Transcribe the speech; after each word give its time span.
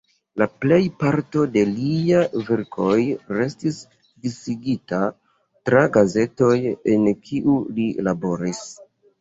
La 0.41 0.45
plej 0.63 0.77
parto 1.01 1.43
de 1.57 1.61
liaj 1.73 2.23
verkoj 2.47 2.95
restis 3.37 3.77
disigita 4.25 5.03
tra 5.71 5.85
gazetoj 5.99 6.57
en 6.95 7.09
kiuj 7.29 7.63
li 7.79 7.89
laboris. 8.11 8.69